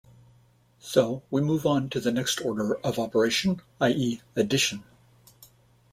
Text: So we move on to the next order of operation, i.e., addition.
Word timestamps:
So 0.79 1.21
we 1.29 1.41
move 1.43 1.67
on 1.67 1.87
to 1.91 1.99
the 1.99 2.11
next 2.11 2.41
order 2.41 2.73
of 2.77 2.97
operation, 2.97 3.61
i.e., 3.79 4.23
addition. 4.35 4.83